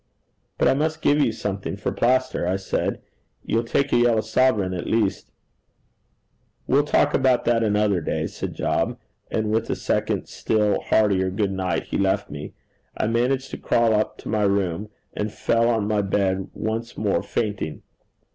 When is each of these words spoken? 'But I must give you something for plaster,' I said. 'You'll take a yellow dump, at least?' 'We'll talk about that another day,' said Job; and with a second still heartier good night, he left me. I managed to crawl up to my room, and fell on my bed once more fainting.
'But 0.57 0.67
I 0.67 0.73
must 0.73 1.03
give 1.03 1.19
you 1.19 1.31
something 1.31 1.77
for 1.77 1.91
plaster,' 1.91 2.47
I 2.47 2.55
said. 2.55 3.03
'You'll 3.45 3.63
take 3.63 3.93
a 3.93 3.97
yellow 3.97 4.21
dump, 4.23 4.73
at 4.73 4.87
least?' 4.87 5.31
'We'll 6.65 6.85
talk 6.85 7.13
about 7.13 7.45
that 7.45 7.61
another 7.61 8.01
day,' 8.01 8.25
said 8.25 8.55
Job; 8.55 8.97
and 9.29 9.51
with 9.51 9.69
a 9.69 9.75
second 9.75 10.27
still 10.27 10.81
heartier 10.81 11.29
good 11.29 11.51
night, 11.51 11.83
he 11.83 11.99
left 11.99 12.31
me. 12.31 12.55
I 12.97 13.05
managed 13.05 13.51
to 13.51 13.59
crawl 13.59 13.93
up 13.93 14.17
to 14.23 14.27
my 14.27 14.41
room, 14.45 14.89
and 15.13 15.31
fell 15.31 15.69
on 15.69 15.87
my 15.87 16.01
bed 16.01 16.47
once 16.55 16.97
more 16.97 17.21
fainting. 17.21 17.83